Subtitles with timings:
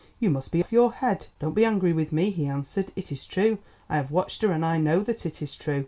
[0.19, 2.91] You must be off your head." "Don't be angry with me," he answered.
[2.95, 3.59] "It is true.
[3.87, 5.79] I have watched her and I know that it is true.